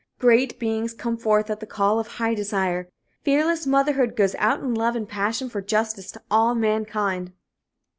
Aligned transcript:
Great 0.17 0.57
beings 0.57 0.95
come 0.95 1.15
forth 1.15 1.47
at 1.51 1.59
the 1.59 1.67
call 1.67 1.99
of 1.99 2.07
high 2.07 2.33
desire. 2.33 2.89
Fearless 3.21 3.67
motherhood 3.67 4.15
goes 4.15 4.33
out 4.39 4.59
in 4.59 4.73
love 4.73 4.95
and 4.95 5.07
passion 5.07 5.47
for 5.47 5.61
justice 5.61 6.09
to 6.11 6.21
all 6.31 6.55
mankind. 6.55 7.33